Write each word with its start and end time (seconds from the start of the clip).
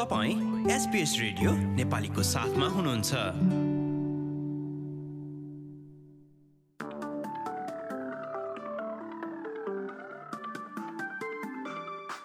तपाईँ 0.00 0.70
SBS 0.72 1.12
radio 1.20 1.50
नेपालीको 1.76 2.22
साथमा 2.24 2.66
हुनुहुन्छ। 2.66 3.12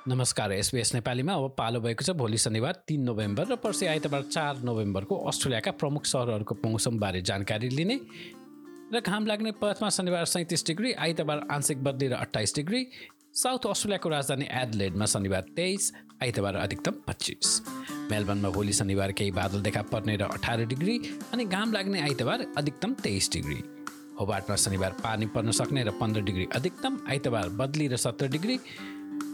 नमस्कार 0.07 0.51
एसबिएस 0.51 0.93
नेपालीमा 0.93 1.33
अब 1.33 1.55
पालो 1.57 1.79
भएको 1.81 2.03
छ 2.03 2.15
भोलि 2.15 2.37
शनिबार 2.37 2.79
तिन 2.87 3.01
नोभेम्बर 3.01 3.51
र 3.51 3.55
पर्सि 3.59 3.85
आइतबार 3.87 4.23
चार 4.31 4.63
नोभेम्बरको 4.63 5.15
अस्ट्रेलियाका 5.27 5.71
प्रमुख 5.75 6.05
सहरहरूको 6.05 6.55
मौसमबारे 6.63 7.21
जानकारी 7.27 7.69
लिने 7.75 7.99
र 8.95 9.03
घाम 9.03 9.25
लाग्ने 9.25 9.51
पथमा 9.59 9.89
शनिबार 9.89 10.25
सैँतिस 10.31 10.65
डिग्री 10.67 10.93
आइतबार 11.09 11.47
आंशिक 11.51 11.83
बदली 11.83 12.07
र 12.07 12.23
अट्ठाइस 12.23 12.55
डिग्री। 12.55 12.87
साउथ 13.35 13.65
अस्ट्रेलियाको 13.67 14.09
राजधानी 14.09 14.45
एडलेडमा 14.51 15.05
शनिबार 15.05 15.41
तेइस 15.55 15.91
आइतबार 16.23 16.55
अधिकतम 16.55 16.91
पच्चिस। 17.07 17.47
मेलबर्नमा 18.11 18.49
भोलि 18.49 18.73
शनिबार 18.73 19.11
केही 19.11 19.31
बादल 19.31 19.61
देखा 19.61 19.81
पर्ने 19.91 20.15
र 20.15 20.23
अठार 20.23 20.63
डिग्री 20.65 20.95
अनि 21.33 21.45
घाम 21.45 21.73
लाग्ने 21.73 22.01
आइतबार 22.01 22.45
अधिकतम 22.57 22.93
तेइस 23.03 23.29
डिग्री। 23.33 23.59
होबाटमा 24.19 24.55
शनिबार 24.55 24.91
पानी 25.03 25.25
पर्न 25.35 25.51
सक्ने 25.51 25.83
र 25.83 25.91
पन्ध्र 25.99 26.21
डिग्री 26.21 26.47
अधिकतम 26.55 26.99
आइतबार 27.09 27.49
बदली 27.59 27.87
र 27.87 27.95
सत्र 27.97 28.27
डिग्री। 28.31 28.57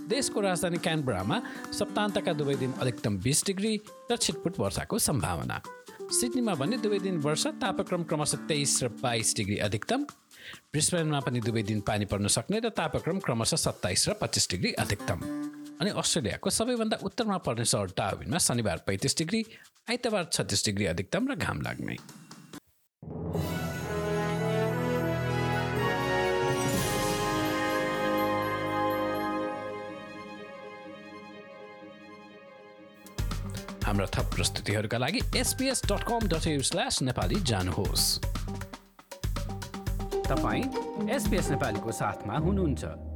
देशको 0.10 0.42
राजधानी 0.42 0.78
क्यानबरामा 0.82 1.42
सप्तान्तका 1.72 2.34
दुवै 2.34 2.56
दिन 2.58 2.74
अधिकतम 2.82 3.18
बिस 3.22 3.46
डिग्री 3.46 3.78
र 4.12 4.18
छिटपुट 4.18 4.60
वर्षाको 4.60 5.00
सम्भावना। 5.00 5.62
सिडनीमा 6.12 6.54
भने 6.60 6.78
दुवै 6.78 7.00
दिन 7.00 7.18
वर्षा 7.24 7.50
तापक्रम 7.58 8.04
क्रमशः 8.04 8.40
तेइस 8.48 8.84
र 8.84 8.88
बाइस 9.00 9.36
डिग्री 9.36 9.58
अधिकतम। 9.64 10.02
ब्रिस्बेनमा 10.76 11.20
पनि 11.24 11.40
दुवै 11.40 11.64
दिन 11.64 11.80
पानी 11.88 12.06
पर्न 12.06 12.28
सक्ने 12.28 12.60
र 12.60 12.70
तापक्रम 12.70 13.20
क्रमशः 13.24 13.58
सत्ताइस 13.58 14.08
र 14.10 14.14
पच्चिस 14.20 14.50
डिग्री 14.52 14.72
अधिकतम। 14.84 15.20
अनि 15.80 15.90
अस्ट्रेलियाको 15.96 16.50
सबैभन्दा 16.52 16.98
उत्तरमा 17.08 17.38
पर्ने 17.48 17.66
सहर 17.66 17.96
डाविनमा 17.96 18.38
शनिबार 18.38 18.84
पैँतिस 18.88 19.18
डिग्री 19.18 19.42
आइतबार 19.88 20.28
छत्तिस 20.34 20.66
डिग्री 20.66 20.86
अधिकतम 20.92 21.32
र 21.32 21.36
घाम 21.40 21.62
लाग्ने। 21.62 21.96
हाम्रा 33.92 34.06
थप 34.06 34.26
प्रस्तुतिहरूका 34.36 34.98
लागि 34.98 35.20
SBS 35.38 35.82
dot 35.86 36.04
com 36.04 36.28
dot 36.28 36.46
slash 36.64 37.02
Nepali 37.02 37.36
जानुहोस्। 37.44 38.06
तपाईँ 40.30 40.64
एसपिएस 41.12 41.50
नेपालीको 41.50 41.92
साथमा 41.92 42.38
हुनुहुन्छ। 42.38 43.11